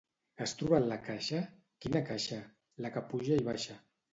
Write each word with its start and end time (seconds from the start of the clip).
—Has 0.41 0.53
trobat 0.61 0.87
la 0.91 0.97
caixa? 1.09 1.41
—Quina 1.85 2.03
caixa? 2.09 2.41
—La 2.81 2.95
que 2.97 3.07
puja 3.13 3.39
i 3.45 3.49
baixa. 3.53 3.79